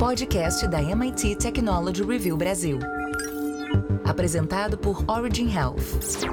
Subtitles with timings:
[0.00, 2.78] podcast da MIT Technology Review Brasil.
[4.02, 6.24] Apresentado por Origin Health.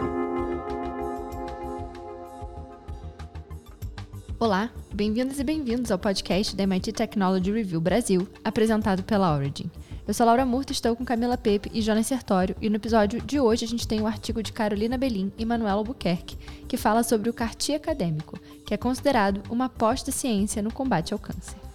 [4.40, 9.70] Olá, bem-vindos e bem-vindos ao podcast da MIT Technology Review Brasil, apresentado pela Origin.
[10.08, 13.38] Eu sou Laura Murta, estou com Camila Pepe e Jonas Sertório, e no episódio de
[13.38, 16.38] hoje a gente tem um artigo de Carolina Belim e Manuela Albuquerque,
[16.70, 21.20] que fala sobre o CAR-T acadêmico, que é considerado uma aposta ciência no combate ao
[21.20, 21.67] câncer.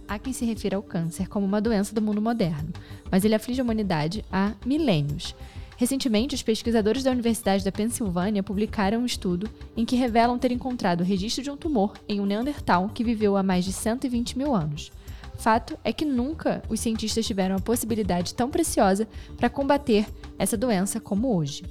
[0.09, 2.73] Há quem se refira ao câncer como uma doença do mundo moderno,
[3.11, 5.37] mas ele aflige a humanidade há milênios.
[5.77, 11.01] Recentemente, os pesquisadores da Universidade da Pensilvânia publicaram um estudo em que revelam ter encontrado
[11.01, 14.55] o registro de um tumor em um Neandertal que viveu há mais de 120 mil
[14.55, 14.93] anos.
[15.37, 20.07] Fato é que nunca os cientistas tiveram a possibilidade tão preciosa para combater
[20.39, 21.65] essa doença como hoje.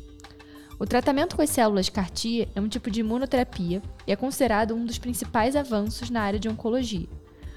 [0.78, 4.86] O tratamento com as células CAR-T é um tipo de imunoterapia e é considerado um
[4.86, 7.08] dos principais avanços na área de oncologia.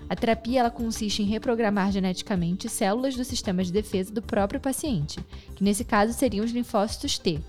[0.09, 5.19] A terapia ela consiste em reprogramar geneticamente células do sistema de defesa do próprio paciente,
[5.55, 7.41] que nesse caso seriam os linfócitos T,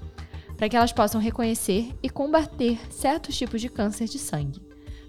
[0.55, 4.61] para que elas possam reconhecer e combater certos tipos de câncer de sangue.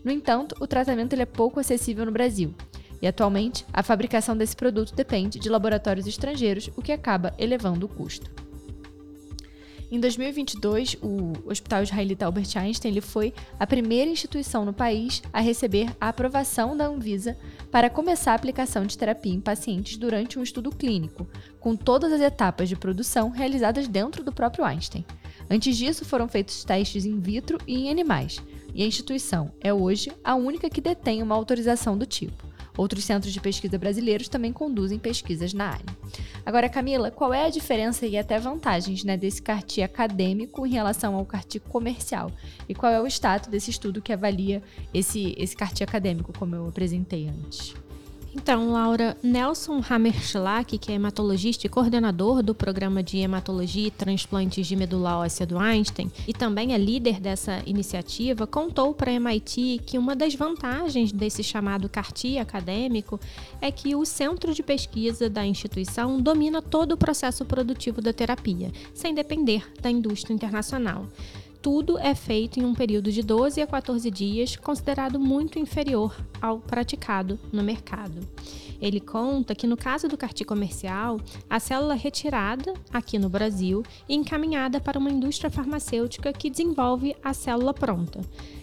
[0.04, 2.54] No entanto, o tratamento é pouco acessível no Brasil,
[3.00, 7.88] e atualmente, a fabricação desse produto depende de laboratórios estrangeiros, o que acaba elevando o
[7.88, 8.47] custo.
[9.90, 15.40] Em 2022, o Hospital Israelita Albert Einstein ele foi a primeira instituição no país a
[15.40, 17.38] receber a aprovação da Anvisa
[17.70, 21.26] para começar a aplicação de terapia em pacientes durante um estudo clínico,
[21.58, 25.06] com todas as etapas de produção realizadas dentro do próprio Einstein.
[25.48, 28.42] Antes disso, foram feitos testes in vitro e em animais,
[28.74, 32.47] e a instituição é hoje a única que detém uma autorização do tipo.
[32.78, 35.84] Outros centros de pesquisa brasileiros também conduzem pesquisas na área.
[36.46, 41.16] Agora, Camila, qual é a diferença e até vantagens né, desse CARTI acadêmico em relação
[41.16, 42.30] ao CARTI comercial?
[42.68, 44.62] E qual é o status desse estudo que avalia
[44.94, 47.74] esse, esse CARTI acadêmico, como eu apresentei antes?
[48.34, 54.66] Então, Laura, Nelson Hammerschlag, que é hematologista e coordenador do programa de hematologia e transplantes
[54.66, 59.80] de medula óssea do Einstein e também é líder dessa iniciativa, contou para a MIT
[59.86, 63.18] que uma das vantagens desse chamado CAR-T acadêmico
[63.62, 68.70] é que o centro de pesquisa da instituição domina todo o processo produtivo da terapia,
[68.92, 71.06] sem depender da indústria internacional
[71.60, 76.58] tudo é feito em um período de 12 a 14 dias, considerado muito inferior ao
[76.58, 78.20] praticado no mercado.
[78.80, 81.20] Ele conta que no caso do carti comercial,
[81.50, 87.16] a célula é retirada aqui no Brasil e encaminhada para uma indústria farmacêutica que desenvolve
[87.22, 88.20] a célula pronta.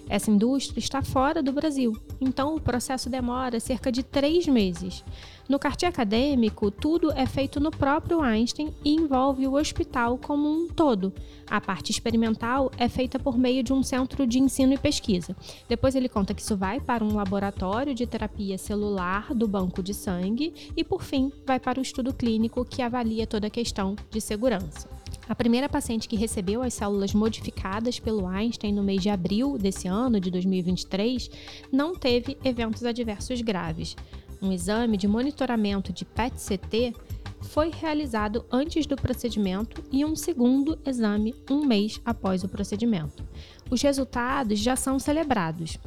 [0.07, 5.03] Essa indústria está fora do Brasil, então o processo demora cerca de três meses.
[5.49, 10.67] No cartão acadêmico, tudo é feito no próprio Einstein e envolve o hospital como um
[10.67, 11.13] todo.
[11.47, 15.35] A parte experimental é feita por meio de um centro de ensino e pesquisa.
[15.69, 19.93] Depois ele conta que isso vai para um laboratório de terapia celular do banco de
[19.93, 24.21] sangue e, por fim, vai para o estudo clínico que avalia toda a questão de
[24.21, 24.94] segurança.
[25.27, 29.87] A primeira paciente que recebeu as células modificadas pelo Einstein no mês de abril desse
[29.87, 31.31] ano, de 2023,
[31.71, 33.95] não teve eventos adversos graves.
[34.39, 36.93] Um exame de monitoramento de PET-CT
[37.41, 43.23] foi realizado antes do procedimento e um segundo exame um mês após o procedimento.
[43.69, 45.79] Os resultados já são celebrados.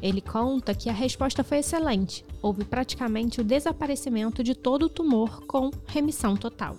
[0.00, 5.44] Ele conta que a resposta foi excelente, houve praticamente o desaparecimento de todo o tumor
[5.46, 6.78] com remissão total.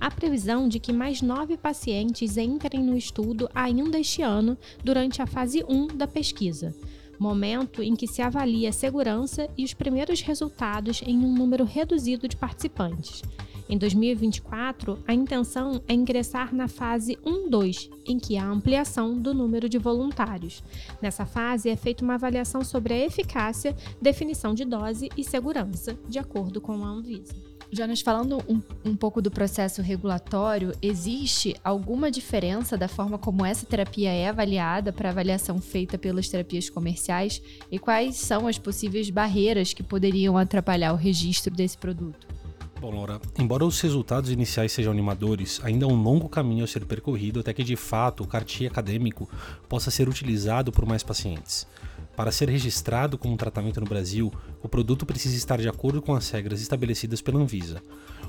[0.00, 5.26] Há previsão de que mais nove pacientes entrem no estudo ainda este ano, durante a
[5.26, 6.74] fase 1 da pesquisa
[7.18, 12.28] momento em que se avalia a segurança e os primeiros resultados em um número reduzido
[12.28, 13.22] de participantes.
[13.68, 19.68] Em 2024, a intenção é ingressar na fase 1-2, em que há ampliação do número
[19.68, 20.62] de voluntários.
[21.02, 26.18] Nessa fase é feita uma avaliação sobre a eficácia, definição de dose e segurança, de
[26.18, 27.47] acordo com a Anvisa.
[27.70, 33.66] Jonas, falando um, um, pouco do processo regulatório, existe alguma diferença da forma como essa
[33.66, 39.74] terapia é avaliada para avaliação feita pelas terapias comerciais e quais são as possíveis barreiras
[39.74, 42.26] que poderiam atrapalhar o registro desse produto?
[42.80, 46.86] Bom, Laura, embora os resultados iniciais sejam animadores, ainda há um longo caminho a ser
[46.86, 49.28] percorrido até que de fato o CAR-T acadêmico
[49.68, 51.66] possa ser utilizado por mais pacientes.
[52.18, 56.28] Para ser registrado como tratamento no Brasil, o produto precisa estar de acordo com as
[56.28, 57.80] regras estabelecidas pela Anvisa.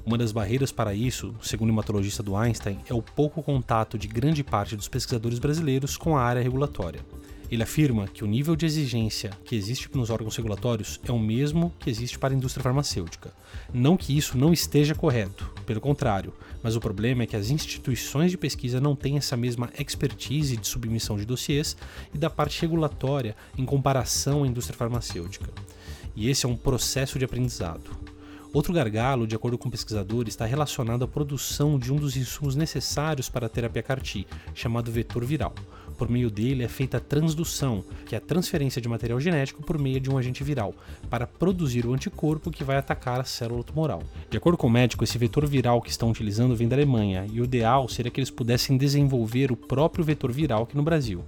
[0.06, 4.08] Uma das barreiras para isso, segundo o hematologista do Einstein, é o pouco contato de
[4.08, 7.04] grande parte dos pesquisadores brasileiros com a área regulatória.
[7.52, 11.74] Ele afirma que o nível de exigência que existe nos órgãos regulatórios é o mesmo
[11.80, 13.34] que existe para a indústria farmacêutica.
[13.74, 18.30] Não que isso não esteja correto, pelo contrário, mas o problema é que as instituições
[18.30, 21.76] de pesquisa não têm essa mesma expertise de submissão de dossiês
[22.14, 25.52] e da parte regulatória em comparação à indústria farmacêutica.
[26.16, 27.98] E esse é um processo de aprendizado.
[28.52, 33.30] Outro gargalo, de acordo com pesquisadores, está relacionado à produção de um dos insumos necessários
[33.30, 34.26] para a terapia CAR-T,
[34.56, 35.54] chamado vetor viral.
[36.00, 39.78] Por meio dele é feita a transdução, que é a transferência de material genético por
[39.78, 40.74] meio de um agente viral,
[41.10, 44.02] para produzir o anticorpo que vai atacar a célula tumoral.
[44.30, 47.42] De acordo com o médico, esse vetor viral que estão utilizando vem da Alemanha, e
[47.42, 51.22] o ideal seria que eles pudessem desenvolver o próprio vetor viral aqui no Brasil.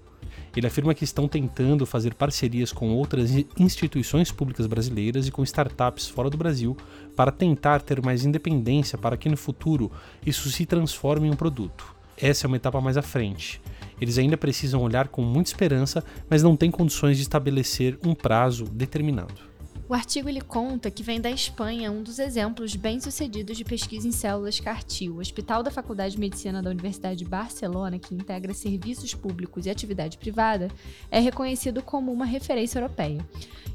[0.56, 3.30] Ele afirma que estão tentando fazer parcerias com outras
[3.60, 6.78] instituições públicas brasileiras e com startups fora do Brasil
[7.14, 9.92] para tentar ter mais independência para que no futuro
[10.26, 11.94] isso se transforme em um produto.
[12.18, 13.62] Essa é uma etapa mais à frente.
[14.02, 18.66] Eles ainda precisam olhar com muita esperança, mas não têm condições de estabelecer um prazo
[18.66, 19.51] determinado.
[19.92, 24.12] O artigo ele conta que vem da Espanha um dos exemplos bem-sucedidos de pesquisa em
[24.14, 25.10] células CAR-T.
[25.10, 29.70] O Hospital da Faculdade de Medicina da Universidade de Barcelona, que integra serviços públicos e
[29.70, 30.70] atividade privada,
[31.12, 33.20] é reconhecido como uma referência europeia.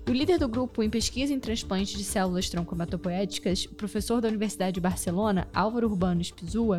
[0.07, 4.73] E o líder do grupo em pesquisa em transplante de células troncomatopoéticas, professor da Universidade
[4.73, 6.79] de Barcelona, Álvaro Urbano Spizua,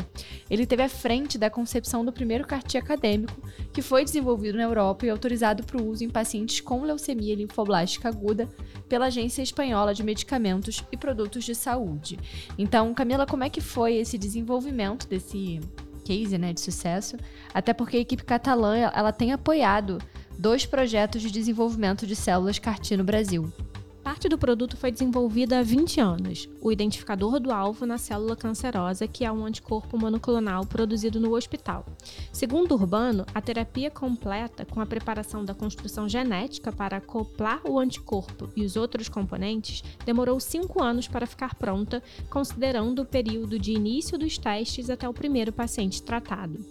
[0.50, 3.40] ele teve à frente da concepção do primeiro CAR-T acadêmico,
[3.72, 8.08] que foi desenvolvido na Europa e autorizado para o uso em pacientes com leucemia linfoblástica
[8.08, 8.50] aguda
[8.88, 12.18] pela agência Agência Espanhola de Medicamentos e Produtos de Saúde.
[12.58, 15.60] Então, Camila, como é que foi esse desenvolvimento desse
[16.06, 17.18] case né, de sucesso?
[17.54, 19.98] Até porque a equipe catalã ela tem apoiado
[20.40, 23.52] dois projetos de desenvolvimento de células CAR-T no Brasil.
[24.08, 29.06] Parte do produto foi desenvolvida há 20 anos, o identificador do alvo na célula cancerosa,
[29.06, 31.86] que é um anticorpo monoclonal produzido no hospital.
[32.32, 38.50] Segundo Urbano, a terapia completa, com a preparação da construção genética para acoplar o anticorpo
[38.56, 44.18] e os outros componentes, demorou 5 anos para ficar pronta, considerando o período de início
[44.18, 46.66] dos testes até o primeiro paciente tratado.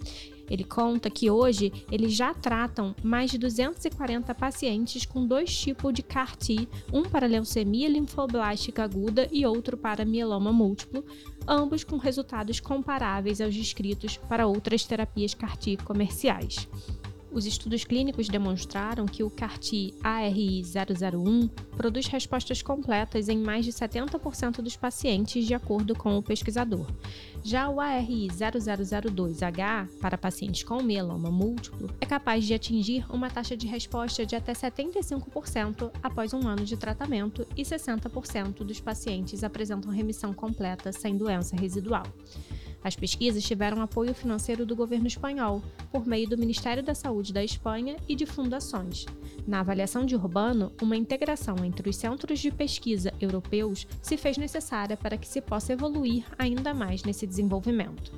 [0.49, 6.03] Ele conta que hoje eles já tratam mais de 240 pacientes com dois tipos de
[6.03, 11.05] CAR-T, um para leucemia linfoblástica aguda e outro para mieloma múltiplo,
[11.47, 16.69] ambos com resultados comparáveis aos descritos para outras terapias CAR-T comerciais.
[17.37, 24.63] Os estudos clínicos demonstraram que o CAR-T ARI-001 produz respostas completas em mais de 70%
[24.63, 26.87] dos pacientes, de acordo com o pesquisador.
[27.45, 33.67] Já o ARI-0002H, para pacientes com mieloma múltiplo, é capaz de atingir uma taxa de
[33.67, 40.33] resposta de até 75% após um ano de tratamento e 60% dos pacientes apresentam remissão
[40.33, 42.05] completa sem doença residual.
[42.87, 45.61] As pesquisas tiveram apoio financeiro do governo espanhol,
[45.91, 49.05] por meio do Ministério da Saúde da Espanha e de fundações.
[49.45, 54.97] Na avaliação de Urbano, uma integração entre os centros de pesquisa europeus se fez necessária
[54.97, 58.13] para que se possa evoluir ainda mais nesse desenvolvimento.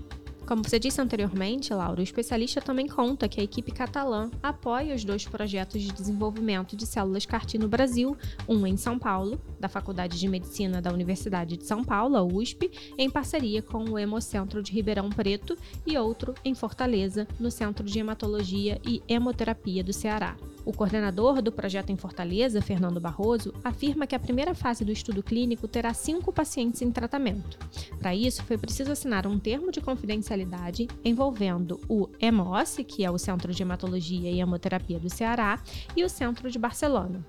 [0.49, 5.05] Como você disse anteriormente, Laura, o especialista também conta que a equipe catalã apoia os
[5.05, 8.17] dois projetos de desenvolvimento de células CAR-T no Brasil,
[8.49, 12.71] um em São Paulo, da Faculdade de Medicina da Universidade de São Paulo, a USP,
[12.97, 15.55] em parceria com o Hemocentro de Ribeirão Preto,
[15.87, 20.35] e outro em Fortaleza, no Centro de Hematologia e Hemoterapia do Ceará.
[20.69, 25.23] O coordenador do projeto em Fortaleza, Fernando Barroso, afirma que a primeira fase do estudo
[25.23, 27.59] clínico terá cinco pacientes em tratamento.
[27.99, 33.17] Para isso, foi preciso assinar um termo de confidencialidade envolvendo o EMOS, que é o
[33.17, 35.59] Centro de Hematologia e Hemoterapia do Ceará,
[35.97, 37.25] e o Centro de Barcelona.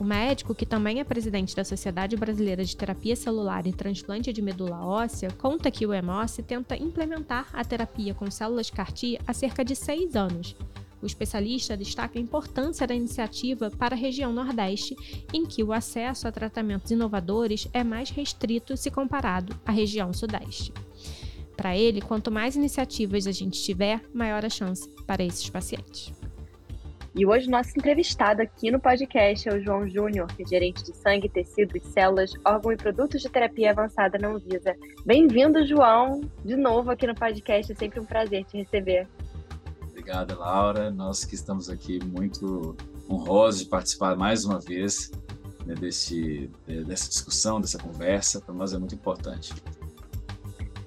[0.00, 4.40] O médico, que também é presidente da Sociedade Brasileira de Terapia Celular e Transplante de
[4.40, 9.64] Medula Óssea, conta que o EMOS tenta implementar a terapia com células CAR-T há cerca
[9.64, 10.54] de seis anos,
[11.02, 14.96] o especialista destaca a importância da iniciativa para a região Nordeste,
[15.32, 20.72] em que o acesso a tratamentos inovadores é mais restrito se comparado à região Sudeste.
[21.56, 26.12] Para ele, quanto mais iniciativas a gente tiver, maior a chance para esses pacientes.
[27.18, 30.96] E hoje nosso entrevistado aqui no podcast é o João Júnior, que é gerente de
[30.96, 34.76] sangue, tecidos, células, órgão e produtos de terapia avançada na Anvisa.
[35.04, 37.72] Bem-vindo, João, de novo aqui no podcast.
[37.72, 39.08] É sempre um prazer te receber.
[40.08, 40.90] Obrigada, Laura.
[40.90, 42.74] Nós que estamos aqui muito
[43.10, 45.12] honrosos de participar mais uma vez
[45.66, 48.40] né, dessa discussão, dessa conversa.
[48.40, 49.52] Para nós é muito importante.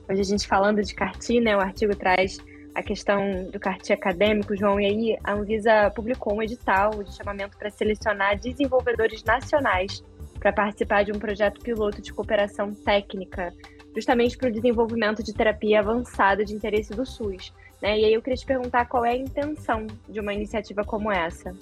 [0.09, 2.39] Hoje a gente falando de CARTI, né, o artigo traz
[2.73, 7.55] a questão do CARTI acadêmico, João, e aí a Anvisa publicou um edital de chamamento
[7.59, 10.03] para selecionar desenvolvedores nacionais
[10.39, 13.53] para participar de um projeto piloto de cooperação técnica
[13.95, 17.53] justamente para o desenvolvimento de terapia avançada de interesse do SUS.
[17.81, 17.99] Né?
[17.99, 21.55] E aí eu queria te perguntar qual é a intenção de uma iniciativa como essa.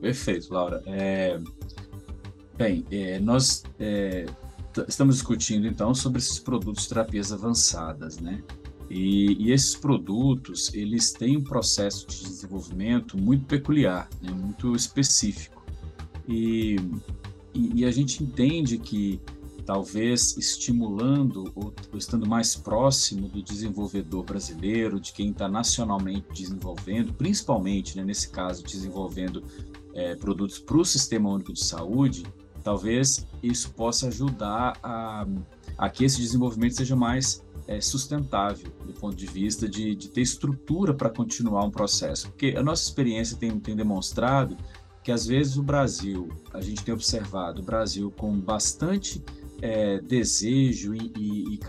[0.00, 0.82] Perfeito, Laura.
[0.86, 1.38] É...
[2.56, 4.24] Bem, é, nós é,
[4.88, 8.42] estamos discutindo então sobre esses produtos de terapias avançadas, né?
[8.88, 14.30] E, e, esses produtos, eles têm um processo de desenvolvimento muito peculiar, né?
[14.30, 15.64] muito específico.
[16.28, 16.76] E,
[17.52, 19.20] e, e, a gente entende que
[19.66, 27.96] talvez estimulando ou, estando mais próximo do desenvolvedor brasileiro, de quem está nacionalmente desenvolvendo, principalmente,
[27.96, 29.42] né, nesse caso, desenvolvendo
[29.92, 32.24] é, produtos para o Sistema Único de Saúde,
[32.62, 35.26] talvez isso possa ajudar a,
[35.76, 40.20] a que esse desenvolvimento seja mais é, sustentável do ponto de vista de, de ter
[40.20, 42.28] estrutura para continuar um processo.
[42.28, 44.56] Porque a nossa experiência tem, tem demonstrado
[45.02, 49.22] que às vezes o Brasil, a gente tem observado o Brasil com bastante
[49.62, 51.60] é, desejo e, e, e,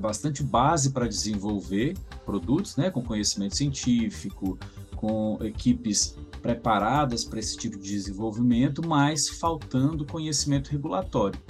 [0.00, 4.58] bastante base para desenvolver produtos, né, com conhecimento científico,
[4.96, 11.40] com equipes preparadas para esse tipo de desenvolvimento, mas faltando conhecimento regulatório.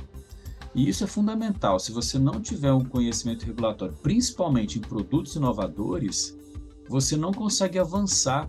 [0.75, 1.81] E isso é fundamental.
[1.81, 6.37] Se você não tiver um conhecimento regulatório, principalmente em produtos inovadores,
[6.89, 8.49] você não consegue avançar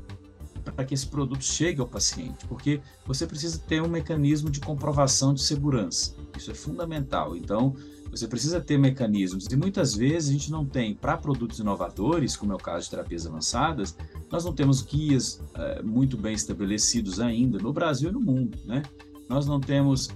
[0.64, 5.34] para que esse produto chegue ao paciente, porque você precisa ter um mecanismo de comprovação
[5.34, 6.16] de segurança.
[6.38, 7.36] Isso é fundamental.
[7.36, 7.76] Então,
[8.12, 12.52] você precisa ter mecanismos, e muitas vezes a gente não tem, para produtos inovadores, como
[12.52, 13.96] é o caso de terapias avançadas,
[14.30, 18.58] nós não temos guias é, muito bem estabelecidos ainda no Brasil e no mundo.
[18.66, 18.84] Né?
[19.30, 20.10] Nós não temos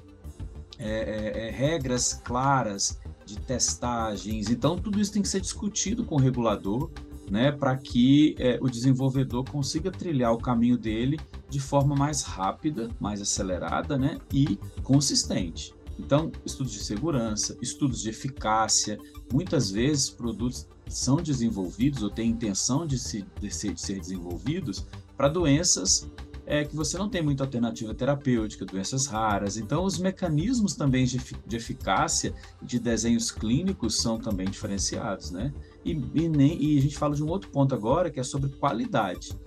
[0.77, 4.49] é, é, regras claras de testagens.
[4.49, 6.91] Então, tudo isso tem que ser discutido com o regulador,
[7.29, 12.89] né, para que é, o desenvolvedor consiga trilhar o caminho dele de forma mais rápida,
[12.99, 15.73] mais acelerada né, e consistente.
[15.97, 18.97] Então, estudos de segurança, estudos de eficácia,
[19.31, 24.85] muitas vezes produtos são desenvolvidos ou têm intenção de, se, de, ser, de ser desenvolvidos
[25.17, 26.09] para doenças
[26.45, 29.57] é que você não tem muita alternativa terapêutica, doenças raras.
[29.57, 35.51] Então, os mecanismos também de, de eficácia de desenhos clínicos são também diferenciados, né?
[35.83, 38.49] E, e, nem, e a gente fala de um outro ponto agora, que é sobre
[38.49, 39.37] qualidade.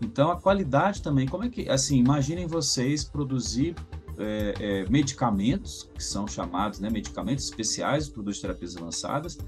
[0.00, 3.74] Então, a qualidade também, como é que, assim, imaginem vocês produzir
[4.18, 9.38] é, é, medicamentos, que são chamados né, medicamentos especiais, produtos de terapias avançadas,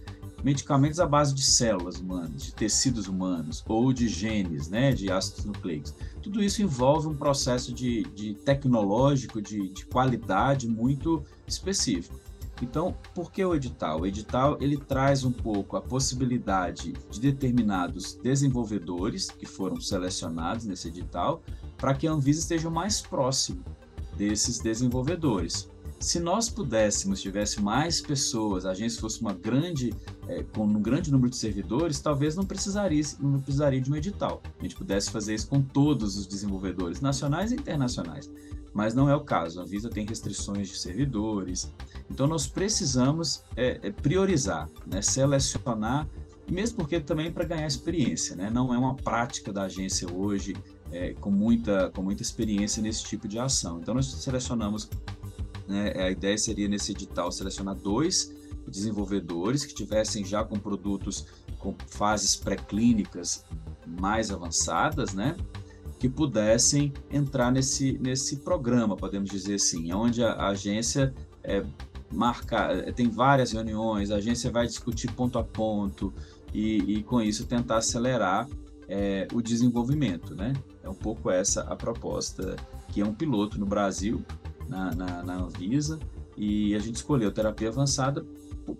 [0.44, 5.44] medicamentos à base de células humanas, de tecidos humanos ou de genes, né, de ácidos
[5.44, 5.94] nucleicos.
[6.22, 12.20] Tudo isso envolve um processo de, de tecnológico, de, de qualidade muito específico.
[12.62, 14.00] Então, por que o edital?
[14.00, 20.88] O edital ele traz um pouco a possibilidade de determinados desenvolvedores que foram selecionados nesse
[20.88, 21.42] edital
[21.76, 23.62] para que a Anvisa esteja mais próximo
[24.16, 25.68] desses desenvolvedores.
[25.98, 29.94] Se nós pudéssemos, tivesse mais pessoas, a agência fosse uma grande,
[30.28, 34.42] é, com um grande número de servidores, talvez não precisaria, não precisaria de um edital.
[34.58, 38.30] A gente pudesse fazer isso com todos os desenvolvedores, nacionais e internacionais.
[38.74, 39.60] Mas não é o caso.
[39.60, 41.72] A Visa tem restrições de servidores.
[42.10, 46.06] Então nós precisamos é, é priorizar, né, selecionar,
[46.48, 48.36] mesmo porque também para ganhar experiência.
[48.36, 48.50] Né?
[48.50, 50.54] Não é uma prática da agência hoje
[50.92, 53.80] é, com, muita, com muita experiência nesse tipo de ação.
[53.80, 54.90] Então nós selecionamos
[55.66, 55.92] né?
[55.96, 58.34] A ideia seria nesse edital selecionar dois
[58.66, 61.26] desenvolvedores que tivessem já com produtos
[61.58, 63.44] com fases pré-clínicas
[63.86, 65.36] mais avançadas, né?
[65.98, 71.64] que pudessem entrar nesse, nesse programa, podemos dizer assim, onde a, a agência é,
[72.12, 76.12] marca, é, tem várias reuniões, a agência vai discutir ponto a ponto
[76.52, 78.46] e, e com isso tentar acelerar
[78.88, 80.52] é, o desenvolvimento, né?
[80.82, 82.56] É um pouco essa a proposta,
[82.92, 84.24] que é um piloto no Brasil,
[84.68, 85.98] na, na, na Anvisa
[86.36, 88.24] e a gente escolheu terapia avançada
[88.64, 88.76] por,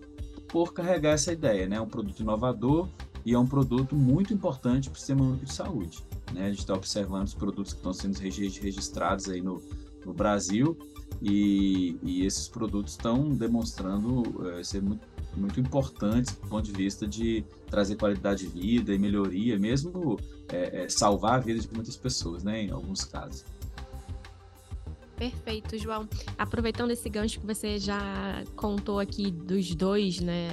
[0.49, 1.81] por carregar essa ideia, né?
[1.81, 2.89] Um produto inovador
[3.25, 6.05] e é um produto muito importante para o sistema único de saúde.
[6.33, 6.47] Né?
[6.47, 9.61] A gente está observando os produtos que estão sendo registrados aí no,
[10.05, 10.79] no Brasil
[11.21, 17.07] e, e, esses produtos estão demonstrando é, ser muito, muito importantes do ponto de vista
[17.07, 21.97] de trazer qualidade de vida e melhoria, mesmo é, é, salvar a vida de muitas
[21.97, 23.45] pessoas, né, em alguns casos.
[25.17, 26.07] Perfeito, João.
[26.37, 30.51] Aproveitando esse gancho que você já contou aqui dos dois, né,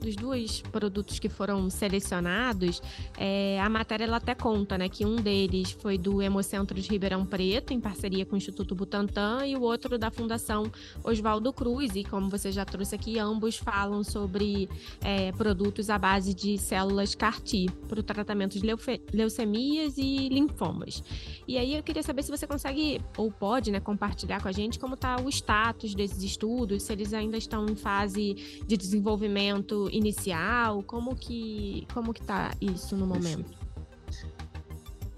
[0.00, 2.80] dos dois produtos que foram selecionados,
[3.18, 7.26] é, a matéria ela até conta, né, que um deles foi do Hemocentro de Ribeirão
[7.26, 10.70] Preto, em parceria com o Instituto Butantan, e o outro da Fundação
[11.02, 11.96] Oswaldo Cruz.
[11.96, 14.68] E como você já trouxe aqui, ambos falam sobre
[15.00, 18.66] é, produtos à base de células CAR-T para o tratamento de
[19.12, 21.02] leucemias e linfomas.
[21.48, 24.78] E aí eu queria saber se você consegue ou pode, né, compartilhar com a gente
[24.78, 28.34] como está o status desses estudos, se eles ainda estão em fase
[28.66, 33.56] de desenvolvimento inicial, como que como que está isso no momento?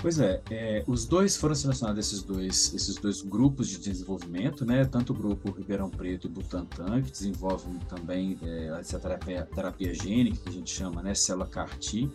[0.00, 4.84] Pois é, é, os dois foram selecionados esses dois esses dois grupos de desenvolvimento, né?
[4.84, 10.38] Tanto o grupo Ribeirão Preto e Butantan que desenvolvem também é, essa terapia, terapia gênica
[10.44, 12.08] que a gente chama, né, célula CAR-T,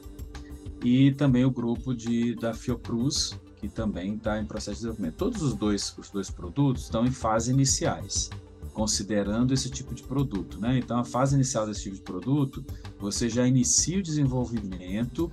[0.81, 5.15] e também o grupo de da Fiocruz que também está em processo de desenvolvimento.
[5.15, 8.29] Todos os dois os dois produtos estão em fases iniciais
[8.73, 10.79] considerando esse tipo de produto, né?
[10.79, 12.65] Então, a fase inicial desse tipo de produto,
[12.97, 15.31] você já inicia o desenvolvimento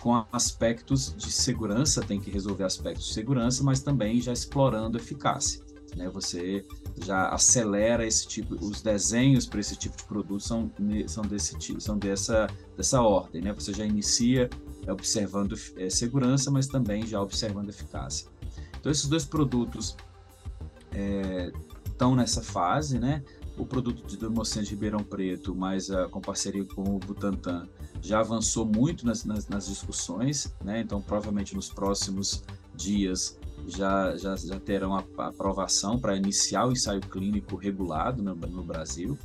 [0.00, 5.62] com aspectos de segurança, tem que resolver aspectos de segurança, mas também já explorando eficácia.
[5.96, 6.08] Né?
[6.08, 6.64] Você
[7.04, 10.68] já acelera esse tipo, os desenhos para esse tipo de produto são,
[11.06, 13.52] são desse são dessa, dessa ordem, né?
[13.52, 14.50] Você já inicia
[14.92, 18.28] observando é, segurança, mas também já observando eficácia.
[18.78, 19.96] Então esses dois produtos
[20.92, 21.52] é,
[21.86, 23.22] estão nessa fase, né?
[23.58, 27.68] O produto de Democente de Ribeirão Preto, mais a, com parceria com o Butantan,
[28.00, 30.80] já avançou muito nas, nas, nas discussões, né?
[30.80, 32.42] então provavelmente nos próximos
[32.74, 38.34] dias já, já, já terão a, a aprovação para iniciar o ensaio clínico regulado no,
[38.34, 39.18] no, Brasil.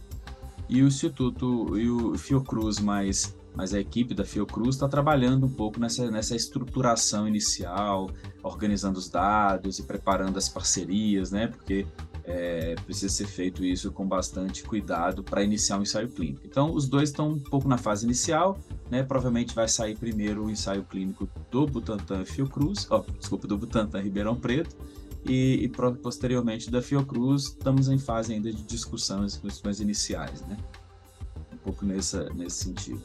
[0.68, 5.50] E o Instituto e o Fiocruz, mais, mais a equipe da Fiocruz, está trabalhando um
[5.50, 8.10] pouco nessa, nessa estruturação inicial,
[8.44, 11.48] organizando os dados e preparando as parcerias, né?
[11.48, 11.86] porque
[12.26, 16.42] é, precisa ser feito isso com bastante cuidado para iniciar um ensaio clínico.
[16.44, 18.58] Então, os dois estão um pouco na fase inicial,
[18.90, 19.04] né?
[19.04, 24.36] Provavelmente vai sair primeiro o ensaio clínico do Butantan Fiocruz, oh, desculpa, do Butantan Ribeirão
[24.36, 24.76] Preto,
[25.24, 30.58] e, e posteriormente da Fiocruz, estamos em fase ainda de discussões, discussões iniciais, né?
[31.54, 33.04] Um pouco nessa, nesse sentido.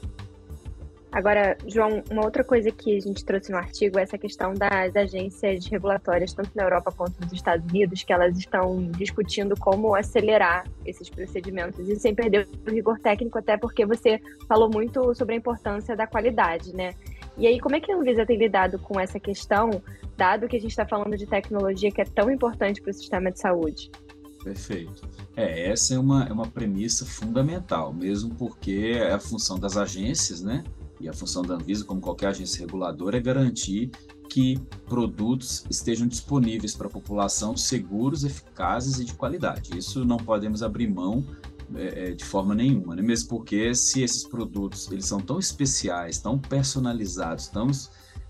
[1.13, 4.95] Agora, João, uma outra coisa que a gente trouxe no artigo é essa questão das
[4.95, 10.65] agências regulatórias, tanto na Europa quanto nos Estados Unidos, que elas estão discutindo como acelerar
[10.87, 15.39] esses procedimentos e sem perder o rigor técnico, até porque você falou muito sobre a
[15.39, 16.95] importância da qualidade, né?
[17.37, 19.83] E aí, como é que a Anvisa tem lidado com essa questão,
[20.17, 23.33] dado que a gente está falando de tecnologia que é tão importante para o sistema
[23.33, 23.91] de saúde?
[24.45, 25.09] Perfeito.
[25.37, 30.41] É, essa é uma, é uma premissa fundamental, mesmo porque é a função das agências,
[30.41, 30.65] né?
[31.01, 33.91] E a função da Anvisa, como qualquer agência reguladora, é garantir
[34.29, 39.77] que produtos estejam disponíveis para a população seguros, eficazes e de qualidade.
[39.77, 41.25] Isso não podemos abrir mão
[41.75, 43.03] é, é, de forma nenhuma, né?
[43.03, 47.71] mesmo porque se esses produtos eles são tão especiais, tão personalizados, tão,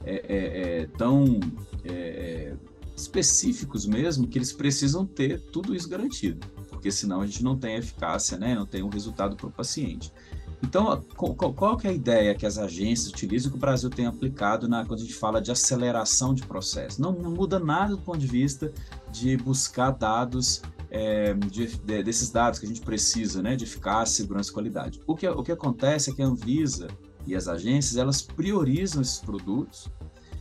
[0.05, 1.41] é, é, é tão
[1.85, 2.55] é,
[2.95, 7.77] específicos mesmo, que eles precisam ter tudo isso garantido, porque senão a gente não tem
[7.77, 8.55] eficácia, né?
[8.55, 10.13] não tem um resultado para o paciente.
[10.63, 14.69] Então, qual, que é a ideia que as agências utilizam que o Brasil tem aplicado
[14.69, 17.01] na, quando a gente fala de aceleração de processo?
[17.01, 18.73] Não, não muda nada do ponto de vista
[19.11, 24.17] de buscar dados, é, de, de, desses dados que a gente precisa, né, de eficácia,
[24.17, 25.01] segurança e qualidade.
[25.07, 26.89] O que, o que acontece é que a Anvisa
[27.27, 29.89] e as agências, elas priorizam esses produtos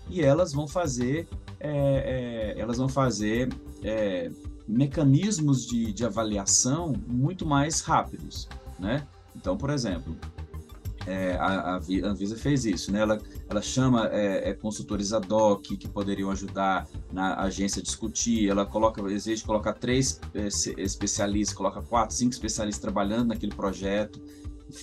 [0.10, 1.27] e elas vão fazer,
[1.60, 3.49] é, é, elas vão fazer
[3.84, 4.29] é,
[4.67, 9.08] mecanismos de, de avaliação muito mais rápidos, né?
[9.39, 10.15] Então, por exemplo,
[11.08, 12.99] é, a, a, Anvisa fez isso, né?
[12.99, 18.49] Ela, ela chama é, é, consultores ad hoc que poderiam ajudar na agência a discutir.
[18.49, 20.47] Ela coloca, exige colocar três é,
[20.78, 24.21] especialistas, coloca quatro, cinco especialistas trabalhando naquele projeto,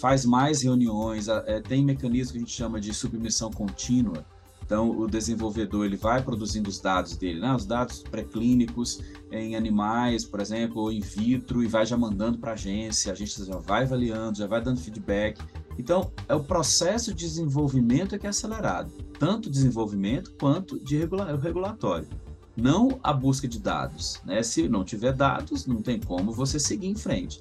[0.00, 4.24] faz mais reuniões, é, tem mecanismo que a gente chama de submissão contínua.
[4.66, 7.54] Então, o desenvolvedor ele vai produzindo os dados dele, né?
[7.54, 9.00] os dados pré-clínicos
[9.30, 13.14] em animais, por exemplo, ou in vitro, e vai já mandando para a agência, a
[13.14, 15.40] agência já vai avaliando, já vai dando feedback.
[15.78, 21.36] Então, é o processo de desenvolvimento é que é acelerado, tanto desenvolvimento quanto de regula
[21.36, 22.08] regulatório.
[22.56, 24.20] Não a busca de dados.
[24.24, 24.42] Né?
[24.42, 27.40] Se não tiver dados, não tem como você seguir em frente.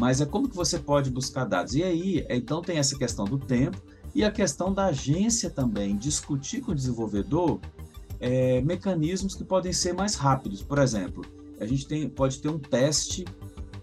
[0.00, 1.74] Mas é como que você pode buscar dados.
[1.74, 3.80] E aí, então tem essa questão do tempo,
[4.14, 7.60] e a questão da agência também, discutir com o desenvolvedor
[8.20, 10.62] é, mecanismos que podem ser mais rápidos.
[10.62, 11.24] Por exemplo,
[11.60, 13.24] a gente tem, pode ter um teste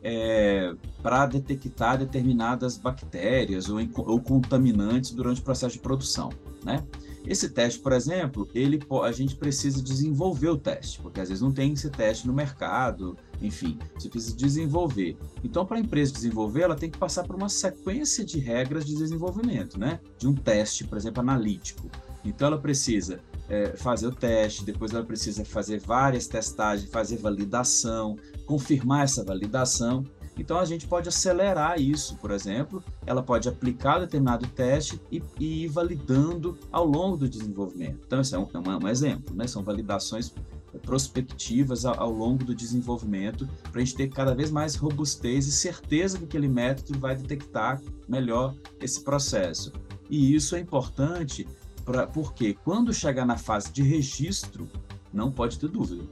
[0.04, 6.30] é, para detectar determinadas bactérias ou, ou, contaminantes durante o processo de produção,
[6.64, 6.84] né?
[7.26, 11.52] Esse teste, por exemplo, ele, a gente precisa desenvolver o teste, porque às vezes não
[11.52, 15.18] tem esse teste no mercado, enfim, você precisa desenvolver.
[15.44, 18.96] Então, para a empresa desenvolver, ela tem que passar por uma sequência de regras de
[18.96, 20.00] desenvolvimento, né?
[20.18, 21.90] De um teste, por exemplo, analítico.
[22.24, 28.16] Então, ela precisa é, fazer o teste, depois ela precisa fazer várias testagens, fazer validação,
[28.46, 30.06] confirmar essa validação.
[30.38, 35.66] Então a gente pode acelerar isso, por exemplo, ela pode aplicar determinado teste e, e
[35.66, 38.00] ir validando ao longo do desenvolvimento.
[38.08, 39.46] Então, esse é um, é um exemplo, né?
[39.46, 40.34] São validações
[40.80, 46.18] prospectivas ao, longo do desenvolvimento, para a gente ter cada vez mais robustez e certeza
[46.18, 49.72] que aquele método vai detectar melhor esse processo.
[50.10, 51.48] E isso é importante
[51.84, 54.68] pra, porque quando chegar na fase de registro,
[55.14, 56.04] não pode ter dúvida.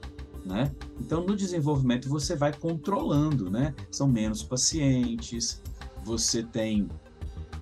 [0.45, 0.71] Né?
[0.99, 3.75] Então, no desenvolvimento, você vai controlando, né?
[3.91, 5.61] São menos pacientes,
[6.03, 6.89] você tem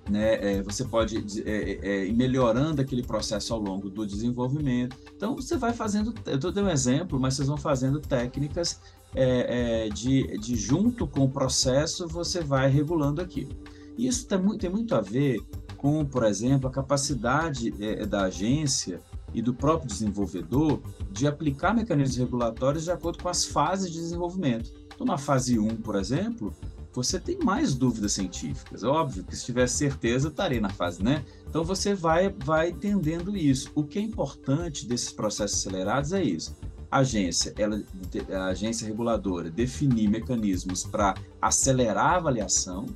[0.10, 4.98] né, é, você pode é, é, é, ir melhorando aquele processo ao longo do desenvolvimento.
[5.18, 8.80] Então, você vai fazendo, eu estou dando um exemplo, mas vocês vão fazendo técnicas
[9.16, 13.50] é, é, de, de, junto com o processo, você vai regulando aquilo.
[13.98, 15.42] Isso tem muito, tem muito a ver
[15.76, 17.72] com, por exemplo, a capacidade
[18.06, 19.02] da agência
[19.34, 24.72] e do próprio desenvolvedor de aplicar mecanismos regulatórios de acordo com as fases de desenvolvimento.
[24.94, 26.54] Então, na fase 1, por exemplo,
[26.98, 28.84] você tem mais dúvidas científicas.
[28.84, 31.24] Óbvio que se tiver certeza, estarei na fase, né?
[31.48, 33.72] Então você vai, vai entendendo isso.
[33.76, 36.58] O que é importante desses processos acelerados é isso.
[36.90, 37.84] A agência, ela,
[38.32, 42.88] a agência reguladora definir mecanismos para acelerar a avaliação,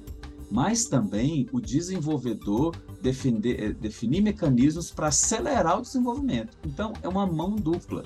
[0.49, 6.57] mas também o desenvolvedor defender, eh, definir mecanismos para acelerar o desenvolvimento.
[6.65, 8.03] Então é uma mão dupla.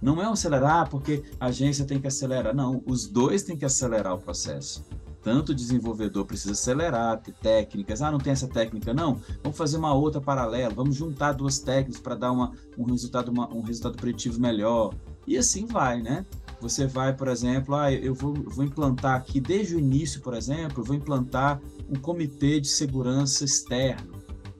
[0.00, 2.80] Não é um acelerar porque a agência tem que acelerar, não.
[2.86, 4.84] Os dois têm que acelerar o processo
[5.26, 8.00] tanto o desenvolvedor precisa acelerar, ter técnicas.
[8.00, 9.20] Ah, não tem essa técnica, não?
[9.42, 13.52] Vamos fazer uma outra paralela, vamos juntar duas técnicas para dar uma, um, resultado, uma,
[13.52, 14.94] um resultado preditivo melhor.
[15.26, 16.24] E assim vai, né?
[16.60, 20.80] Você vai, por exemplo, ah, eu vou, vou implantar aqui, desde o início, por exemplo,
[20.80, 21.60] eu vou implantar
[21.90, 24.14] um comitê de segurança externo,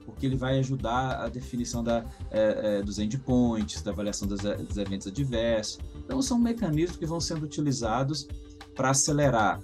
[0.05, 4.75] porque ele vai ajudar a definição da, é, é, dos endpoints, da avaliação dos, dos
[4.75, 5.79] eventos adversos.
[6.03, 8.27] Então, são mecanismos que vão sendo utilizados
[8.75, 9.59] para acelerar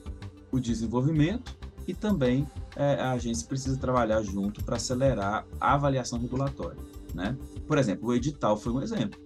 [0.53, 6.77] o desenvolvimento e também é, a agência precisa trabalhar junto para acelerar a avaliação regulatória.
[7.13, 7.35] Né?
[7.67, 9.19] Por exemplo, o edital foi um exemplo.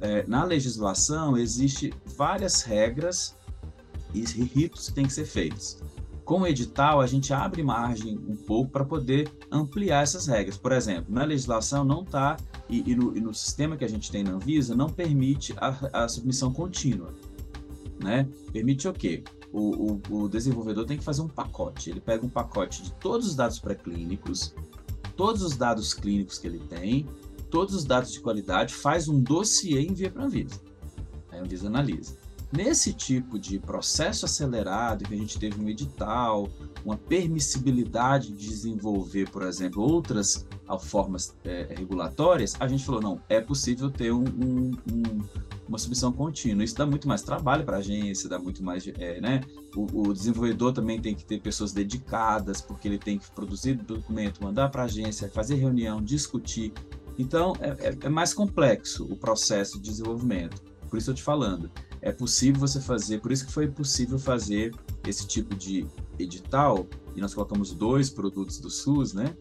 [0.00, 3.36] É, na legislação, existe várias regras
[4.12, 5.78] e ritos que têm que ser feitos.
[6.24, 10.56] Com o edital, a gente abre margem um pouco para poder ampliar essas regras.
[10.56, 12.36] Por exemplo, na legislação não está,
[12.68, 16.08] e, e, e, no, sistema que a gente tem na Anvisa, não permite a, a
[16.08, 17.12] submissão contínua.
[18.02, 18.28] Né?
[18.52, 19.22] Permite o quê?
[19.52, 21.90] O, o, o desenvolvedor tem que fazer um pacote.
[21.90, 24.54] Ele pega um pacote de todos os dados pré-clínicos,
[25.16, 27.06] todos os dados clínicos que ele tem,
[27.50, 30.60] todos os dados de qualidade, faz um dossiê e envia para a Anvisa.
[31.30, 32.16] Aí a Anvisa analisa.
[32.50, 36.50] Nesse tipo de processo acelerado, que a gente teve um edital,
[36.84, 40.46] uma permissibilidade de desenvolver, por exemplo, outras
[40.80, 45.22] formas é, regulatórias, a gente falou, não, é possível ter um, um, um,
[45.72, 46.62] uma submissão contínua.
[46.62, 49.40] Isso dá muito mais trabalho para a agência, dá muito mais, é, né?
[49.74, 54.42] O, o, desenvolvedor também tem que ter pessoas dedicadas, porque ele tem que produzir documento,
[54.42, 56.72] mandar para a agência, fazer reunião, discutir.
[57.18, 60.62] Então, é, é, é mais complexo o processo de desenvolvimento.
[60.90, 61.70] Por isso eu te falando,
[62.02, 64.74] é possível você fazer, por isso que foi possível fazer
[65.06, 65.86] esse tipo de
[66.18, 69.34] edital, e nós colocamos dois produtos do SUS, né?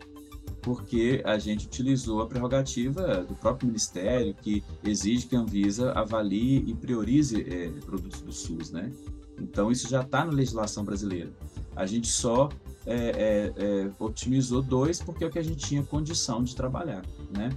[0.62, 6.63] Porque a gente utilizou a prerrogativa do próprio Ministério, que exige que a Anvisa avalie
[6.67, 8.91] e priorize é, produtos do SUS, né?
[9.39, 11.32] Então, isso já está na legislação brasileira.
[11.76, 12.50] A gente só
[12.86, 17.04] é, é, é, otimizou dois porque é o que a gente tinha condição de trabalhar,
[17.36, 17.50] né?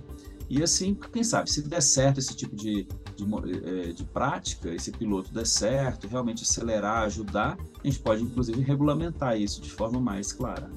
[0.48, 2.86] E assim, quem sabe, se der certo esse tipo de,
[3.16, 3.24] de,
[3.64, 9.38] é, de, prática, esse piloto der certo, realmente acelerar, ajudar, a gente pode inclusive regulamentar
[9.40, 10.70] isso de forma mais clara.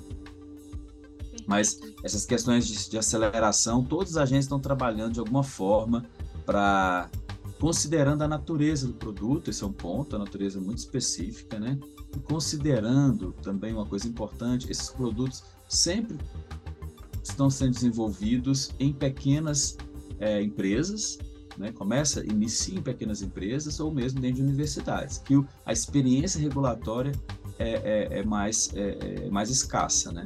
[1.47, 6.05] Mas essas questões de, de aceleração, todos os agentes estão trabalhando de alguma forma
[6.45, 7.09] para
[7.59, 11.79] considerando a natureza do produto, esse é um ponto, a natureza muito específica, né?
[12.15, 16.17] E considerando também uma coisa importante, esses produtos sempre
[17.23, 19.75] estão sendo desenvolvidos em pequenas
[20.19, 21.17] é, empresas,
[21.57, 21.71] né?
[21.71, 25.33] Começa, inicia em pequenas empresas ou mesmo dentro de universidades, que
[25.65, 27.13] a experiência regulatória
[27.57, 30.25] é, é, é mais, é, é mais escassa, né?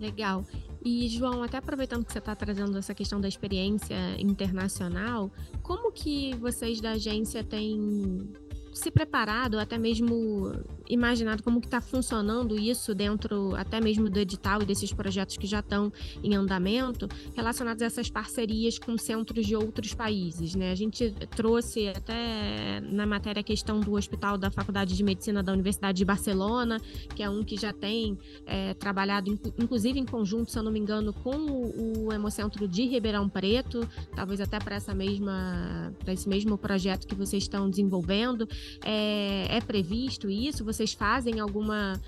[0.00, 0.44] Legal.
[0.84, 5.30] E, João, até aproveitando que você está trazendo essa questão da experiência internacional,
[5.62, 8.28] como que vocês da agência têm
[8.72, 10.52] se preparado, até mesmo
[10.88, 15.46] imaginado como que está funcionando isso dentro até mesmo do edital e desses projetos que
[15.46, 20.72] já estão em andamento, relacionados a essas parcerias com centros de outros países, né?
[20.72, 25.52] A gente trouxe até na matéria a questão do Hospital da Faculdade de Medicina da
[25.52, 26.80] Universidade de Barcelona,
[27.14, 30.78] que é um que já tem é, trabalhado, inclusive em conjunto, se eu não me
[30.78, 36.28] engano, com o, o Hemocentro de Ribeirão Preto, talvez até para essa mesma, para esse
[36.28, 38.48] mesmo projeto que vocês estão desenvolvendo.
[38.84, 40.64] É, é previsto isso?
[40.78, 42.00] Vocês fazem alguma,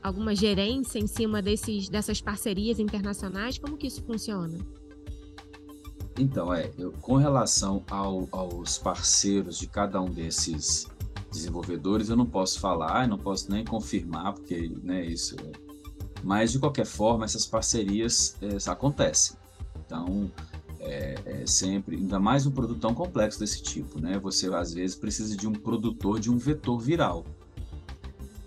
[0.00, 3.58] alguma gerência em cima desses, dessas parcerias internacionais?
[3.58, 4.56] Como que isso funciona?
[6.16, 10.86] Então, é, eu, com relação ao, aos parceiros de cada um desses
[11.32, 15.34] desenvolvedores, eu não posso falar, não posso nem confirmar, porque né, isso.
[15.40, 15.50] É...
[16.22, 19.36] Mas, de qualquer forma, essas parcerias é, acontecem.
[19.84, 20.30] Então,
[20.84, 24.18] é, é, sempre, ainda mais um produto tão complexo desse tipo, né?
[24.18, 27.24] Você às vezes precisa de um produtor de um vetor viral,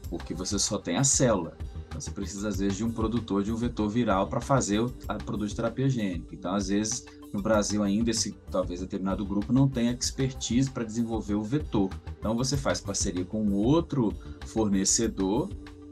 [0.09, 1.57] porque você só tem a célula.
[1.93, 5.49] Você precisa às vezes de um produtor de um vetor viral para fazer a produto
[5.49, 6.35] de terapia gênica.
[6.35, 11.35] Então, às vezes, no Brasil ainda esse talvez determinado grupo não tenha expertise para desenvolver
[11.35, 11.89] o vetor.
[12.19, 14.13] Então você faz parceria com outro
[14.45, 15.49] fornecedor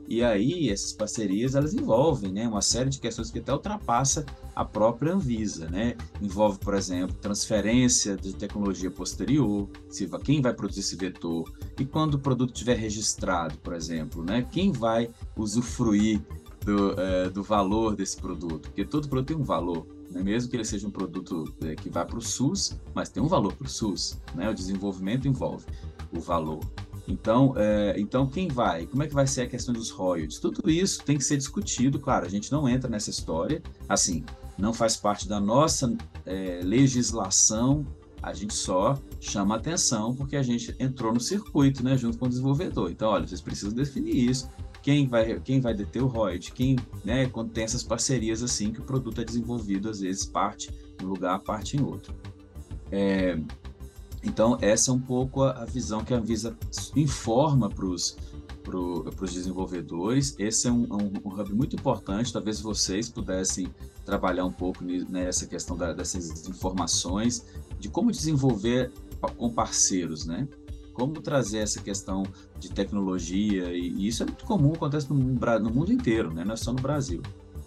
[0.07, 4.63] e aí essas parcerias elas envolvem né, uma série de questões que até ultrapassa a
[4.63, 5.95] própria Anvisa, né?
[6.21, 12.15] Envolve, por exemplo, transferência de tecnologia posterior, se quem vai produzir esse vetor e quando
[12.15, 14.47] o produto estiver registrado, por exemplo, né?
[14.51, 16.21] Quem vai usufruir
[16.63, 18.69] do, é, do valor desse produto?
[18.69, 20.23] Porque todo produto tem um valor, né?
[20.23, 23.27] mesmo que ele seja um produto é, que vá para o SUS, mas tem um
[23.27, 24.49] valor para o SUS, né?
[24.49, 25.65] O desenvolvimento envolve
[26.13, 26.61] o valor.
[27.07, 28.85] Então, é, então quem vai?
[28.87, 30.39] Como é que vai ser a questão dos royalties?
[30.39, 34.23] Tudo isso tem que ser discutido, claro, a gente não entra nessa história, assim,
[34.57, 37.85] não faz parte da nossa é, legislação,
[38.21, 42.29] a gente só chama atenção porque a gente entrou no circuito, né, junto com o
[42.29, 42.89] desenvolvedor.
[42.89, 44.49] Então, olha, vocês precisam definir isso,
[44.81, 48.79] quem vai, quem vai deter o royalty, quem, né, quando tem essas parcerias assim que
[48.79, 52.15] o produto é desenvolvido, às vezes parte em um lugar, parte em outro.
[52.91, 53.37] É,
[54.25, 56.57] então, essa é um pouco a, a visão que a Anvisa
[56.95, 58.17] informa para os
[58.65, 58.79] para
[59.23, 60.35] os desenvolvedores.
[60.39, 62.33] Esse é um, um, um, hub muito importante.
[62.33, 63.67] Talvez vocês pudessem
[64.03, 67.45] trabalhar um pouco nessa questão da, dessas informações,
[67.79, 68.91] de como desenvolver
[69.37, 70.47] com parceiros, né?
[70.93, 72.23] Como trazer essa questão
[72.59, 76.43] de tecnologia, e, e isso é muito comum, acontece no, no mundo inteiro, né?
[76.43, 77.21] não é só no Brasil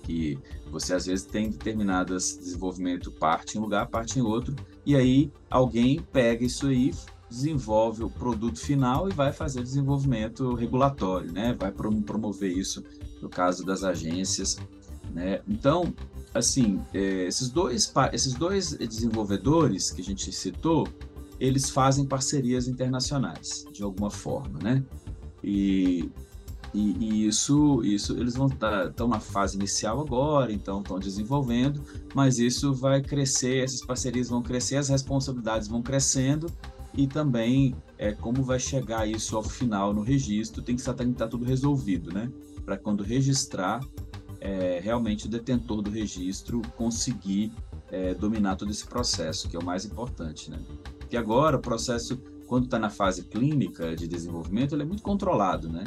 [0.09, 0.39] que
[0.71, 4.57] você às vezes tem determinadas desenvolvimento parte em um lugar, parte em outro,
[4.89, 6.95] e aí alguém pega isso aí,
[7.29, 11.55] desenvolve o produto final e vai fazer desenvolvimento regulatório, né?
[11.59, 12.83] Vai promover isso
[13.21, 14.57] no caso das agências,
[15.13, 15.43] né?
[15.47, 15.93] Então,
[16.33, 20.89] assim, é, esses dois esses dois desenvolvedores que a gente citou,
[21.39, 24.83] eles fazem parcerias internacionais de alguma forma, né?
[25.45, 26.11] E
[26.75, 31.83] e, e, isso, isso eles vão estar tá, na fase inicial agora, então estão desenvolvendo,
[32.15, 36.47] mas isso vai crescer, essas parcerias vão crescer, as responsabilidades vão crescendo
[36.95, 41.45] e também é, como vai chegar isso ao final no registro, tem que estar, tudo
[41.45, 42.31] resolvido, né?
[42.65, 43.81] Para quando registrar,
[44.41, 47.53] é, realmente o detentor do registro conseguir
[47.91, 50.59] é, dominar todo esse processo, que é o mais importante, né?
[50.99, 55.69] Porque agora o processo, quando está na fase clínica de desenvolvimento, ele é muito controlado,
[55.69, 55.85] né?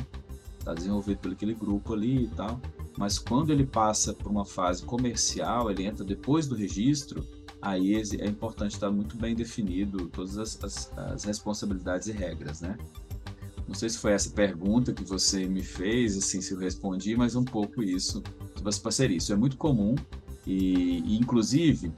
[0.62, 2.60] Está desenvolvido por aquele grupo ali e tal.
[2.98, 7.26] Mas quando ele passa por uma fase comercial, ele entra depois do registro,
[7.62, 12.78] aí é importante estar muito bem definido todas as, as, as responsabilidades e regras, né?
[13.68, 17.36] Não sei se foi essa pergunta que você me fez, assim, se eu respondi, mas
[17.36, 18.22] um pouco isso
[18.54, 19.24] sobre as parcerias.
[19.24, 19.96] Isso é muito comum
[20.46, 21.92] e, e inclusive,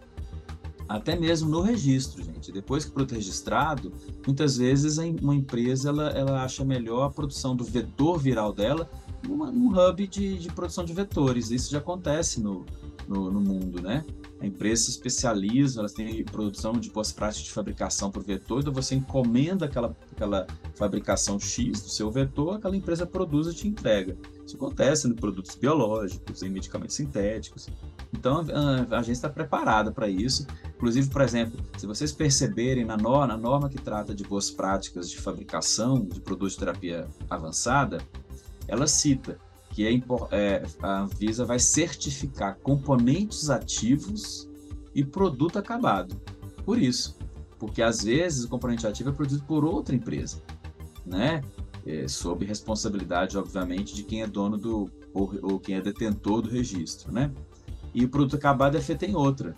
[0.87, 2.51] até mesmo no registro, gente.
[2.51, 3.91] Depois que produto registrado,
[4.25, 8.89] muitas vezes uma empresa ela, ela acha melhor a produção do vetor viral dela
[9.27, 11.49] num hub de, de produção de vetores.
[11.51, 12.65] Isso já acontece no,
[13.07, 14.03] no, no mundo, né?
[14.43, 18.73] A empresa se especializa, elas têm produção de boas práticas de fabricação por vetor, então
[18.73, 24.17] você encomenda aquela, aquela fabricação X do seu vetor, aquela empresa produz e te entrega.
[24.45, 27.69] Isso acontece em produtos biológicos, em medicamentos sintéticos.
[28.11, 28.45] Então
[28.91, 30.45] a, a está preparada para isso.
[30.83, 35.09] Inclusive, por exemplo, se vocês perceberem na norma, na norma que trata de boas práticas
[35.09, 38.05] de fabricação de produtos de terapia avançada,
[38.67, 39.93] ela cita que é,
[40.31, 44.49] é, a Anvisa vai certificar componentes ativos
[44.93, 46.19] e produto acabado.
[46.65, 47.17] Por isso,
[47.57, 50.41] porque às vezes o componente ativo é produzido por outra empresa,
[51.05, 51.41] né?
[51.85, 56.49] É, sob responsabilidade, obviamente, de quem é dono do ou, ou, quem é detentor do
[56.49, 57.31] registro, né?
[57.93, 59.55] E o produto acabado é feito em outra.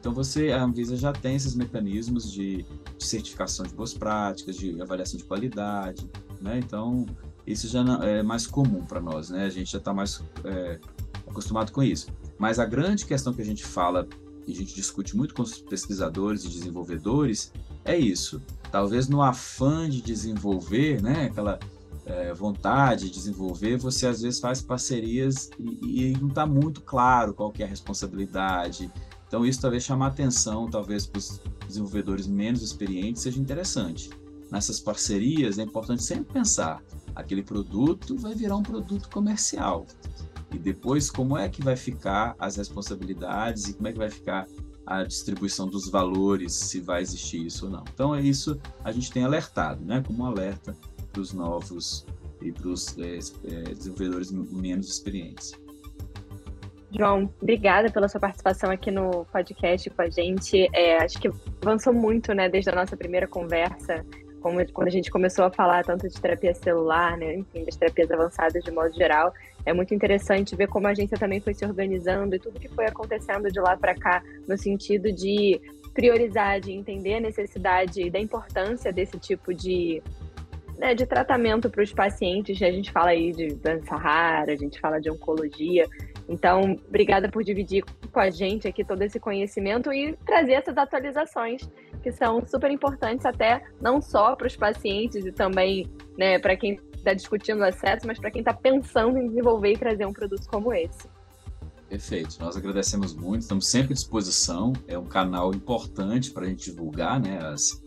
[0.00, 2.64] Então você, a Anvisa já tem esses mecanismos de,
[2.96, 6.08] de certificação de boas práticas, de avaliação de qualidade,
[6.40, 6.58] né?
[6.58, 7.04] Então
[7.46, 9.44] isso já é mais comum para nós, né?
[9.44, 10.80] A gente já está mais é,
[11.28, 12.08] acostumado com isso.
[12.38, 14.08] Mas a grande questão que a gente fala
[14.46, 17.52] e a gente discute muito com os pesquisadores e desenvolvedores
[17.84, 18.40] é isso.
[18.72, 21.26] Talvez no afã de desenvolver, né?
[21.26, 21.58] Aquela
[22.06, 27.34] é, vontade de desenvolver, você às vezes faz parcerias e, e não está muito claro
[27.34, 28.90] qual que é a responsabilidade.
[29.30, 34.10] Então isso talvez chamar atenção, talvez para os desenvolvedores menos experientes seja interessante.
[34.50, 36.82] Nessas parcerias é importante sempre pensar
[37.14, 39.86] aquele produto vai virar um produto comercial.
[40.52, 44.48] E depois, como é que vai ficar as responsabilidades e como é que vai ficar
[44.84, 47.84] a distribuição dos valores, se vai existir isso ou não.
[47.94, 50.76] Então, é isso a gente tem alertado, né, como um alerta
[51.12, 52.04] para os novos
[52.42, 53.18] e para os é,
[53.72, 55.52] desenvolvedores menos experientes.
[56.92, 60.68] João, obrigada pela sua participação aqui no podcast com a gente.
[60.74, 61.30] É, acho que
[61.62, 64.04] avançou muito, né, desde a nossa primeira conversa,
[64.40, 68.10] como, quando a gente começou a falar tanto de terapia celular, né, enfim, das terapias
[68.10, 69.32] avançadas de modo geral.
[69.64, 72.86] É muito interessante ver como a agência também foi se organizando e tudo que foi
[72.86, 75.60] acontecendo de lá para cá, no sentido de
[75.94, 80.02] priorizar, de entender a necessidade e da importância desse tipo de
[80.80, 82.60] né, de tratamento para os pacientes.
[82.62, 85.86] A gente fala aí de doença rara, a gente fala de oncologia.
[86.30, 91.68] Então, obrigada por dividir com a gente aqui todo esse conhecimento e trazer essas atualizações
[92.04, 96.78] que são super importantes até não só para os pacientes e também né, para quem
[96.94, 100.72] está discutindo acesso, mas para quem está pensando em desenvolver e trazer um produto como
[100.72, 101.08] esse.
[101.88, 106.70] Perfeito, nós agradecemos muito, estamos sempre à disposição, é um canal importante para a gente
[106.70, 107.82] divulgar né, as,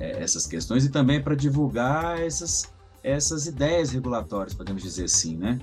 [0.00, 5.60] é, essas questões e também para divulgar essas, essas ideias regulatórias, podemos dizer assim, né?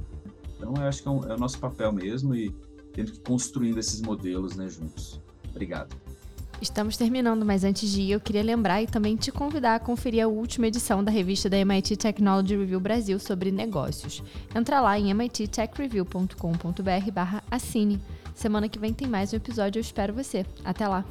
[0.62, 2.52] Então, eu acho que é, um, é o nosso papel mesmo e
[2.94, 5.20] temos que ir construindo esses modelos né, juntos.
[5.50, 5.96] Obrigado.
[6.62, 10.24] Estamos terminando, mas antes de ir, eu queria lembrar e também te convidar a conferir
[10.24, 14.22] a última edição da revista da MIT Technology Review Brasil sobre negócios.
[14.54, 18.00] Entra lá em mittechreview.com.br barra assine.
[18.36, 20.46] Semana que vem tem mais um episódio, eu espero você.
[20.64, 21.04] Até lá!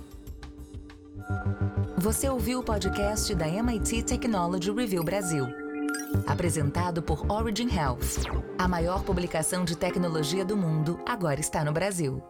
[1.98, 5.60] Você ouviu o podcast da MIT Technology Review Brasil.
[6.26, 8.26] Apresentado por Origin Health.
[8.59, 12.22] A maior publicação de tecnologia do mundo agora está no Brasil.